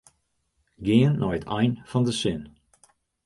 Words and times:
Gean 0.85 1.13
nei 1.19 1.33
it 1.37 1.47
ein 1.57 1.73
fan 1.89 2.05
de 2.07 2.13
sin. 2.21 2.41